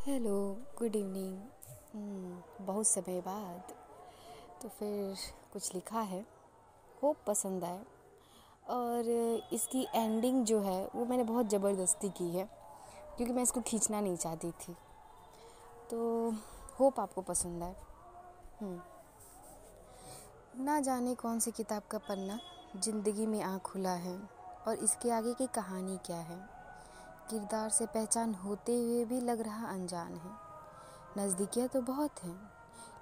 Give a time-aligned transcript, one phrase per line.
[0.00, 0.34] Hello
[0.78, 3.72] good evening बहुत समय बाद।
[4.62, 5.16] तो फिर
[5.52, 6.20] कुछ लिखा है
[7.02, 7.80] होप पसंद आए
[8.70, 9.08] और
[9.52, 12.44] इसकी एंडिंग जो है, वो मैंने बहुत ज़बरदस्ती की है,
[13.16, 14.72] क्योंकि मैं इसको खींचना नहीं चाहती थी।
[15.90, 15.98] तो
[16.78, 17.74] होप आपको पसंद आए।
[18.60, 18.80] हम्म।
[20.64, 22.38] ना जाने कौन सी किताब का पन्ना
[22.76, 24.16] ज़िंदगी में आँख खुला है
[24.66, 26.59] और इसके आगे की कहानी क्या है।
[27.30, 30.30] किरदार से पहचान होते हुए भी लग रहा अनजान है।
[31.18, 32.52] नज़दीकियाँ तो बहुत हैं,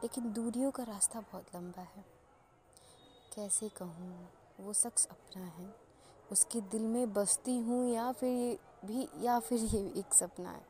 [0.02, 2.05] लेकिन दूरियों का रास्ता बहुत लंबा है।
[3.34, 4.28] कैसे कहूँ,
[4.60, 5.74] वो शख्स अपना है।
[6.33, 10.66] उसके दिल में बसती हूँ या फिर ये भी, या फिर ये एक सपना है।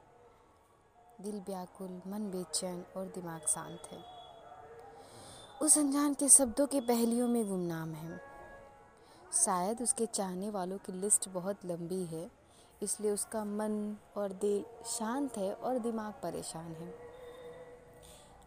[1.21, 4.05] दिल व्याकुल, मन बेचैन और दिमाग शांत है।
[5.63, 8.21] उस अनजान के शब्दों के पहलियों में गुमनाम है।
[9.45, 12.48] शायद उसके चाहने वालों की लिस्ट बहुत लंबी है
[12.83, 16.89] इसलिए उसका मन और दिल शांत है और दिमाग परेशान है।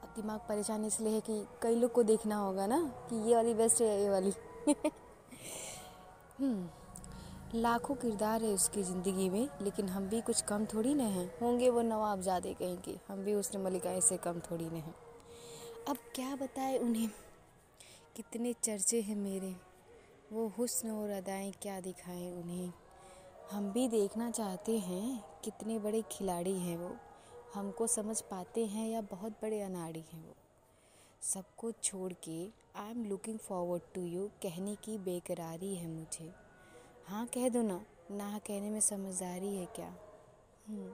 [0.04, 2.80] अब दिमाग परेशान इसलिए है कि कई लोग को देखना होगा ना
[3.10, 4.34] कि ये वाली बेस्ट है ये वाली।
[6.40, 6.70] हम्म,
[7.56, 11.70] लाखों किरदार है उसकी ज़िंदगी में लेकिन हम भी कुछ कम थोड़ी न हैं। होंगे
[11.70, 14.96] वो नवाब ज़्यादा कहेंगे हम भी उसने मलिकाएँ से कम थोड़ी न हैं।
[15.88, 17.10] अब क्या बताए उन्हें?
[18.16, 19.56] कितने चर्चे हैं मेरे।
[20.34, 22.72] वो हुस्न और अदाएँ क्या दिखाएँ उन्हें?
[23.52, 26.92] हम भी देखना चाहते हैं कितने बड़े खिलाड़ी हैं वो।
[27.54, 30.36] हमको समझ पाते हैं या बहुत बड़े अनाड़ी हैं वो।
[31.22, 32.38] सबको छोड़ के
[32.76, 36.32] I am looking forward to you कहने की बेकरारी है मुझे।
[37.08, 37.80] हाँ कह दो ना
[38.12, 39.90] ना कहने में समझदारी है क्या?
[40.68, 40.92] हम्म,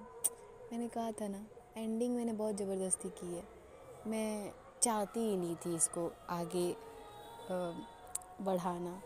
[0.71, 1.45] मैंने कहा था ना
[1.77, 3.43] एंडिंग मैंने बहुत ज़बरदस्ती की है।
[4.07, 6.67] मैं चाहती ही नहीं थी इसको आगे
[8.41, 9.01] बढ़ाना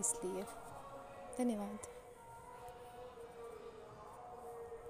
[0.00, 0.42] इसलिए।
[1.38, 1.97] धन्यवाद।